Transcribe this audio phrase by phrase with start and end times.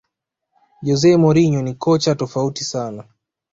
[0.85, 3.03] jose mourinho ni kocha tofautisana